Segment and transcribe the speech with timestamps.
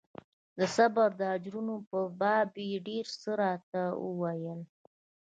[0.57, 4.59] د صبر د اجرونو په باب يې ډېر څه راته وويل.